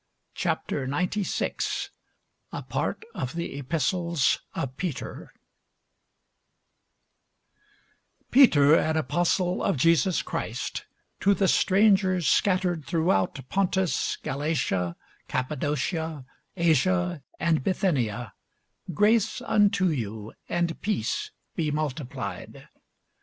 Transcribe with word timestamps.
CHAPTER 0.33 0.87
96 0.87 1.91
A 2.51 2.63
PART 2.63 3.05
OF 3.13 3.35
THE 3.35 3.55
EPISTLES 3.59 4.39
OF 4.55 4.75
PETER 4.75 5.31
PETER, 8.31 8.73
an 8.73 8.97
apostle 8.97 9.61
of 9.63 9.77
Jesus 9.77 10.23
Christ, 10.23 10.87
to 11.19 11.35
the 11.35 11.47
strangers 11.47 12.27
scattered 12.27 12.83
throughout 12.83 13.47
Pontus, 13.47 14.17
Galatia, 14.23 14.95
Cappadocia, 15.27 16.25
Asia, 16.57 17.21
and 17.39 17.63
Bithynia, 17.63 18.33
grace 18.91 19.39
unto 19.43 19.89
you, 19.89 20.33
and 20.49 20.81
peace, 20.81 21.29
be 21.55 21.69
multiplied. 21.69 22.67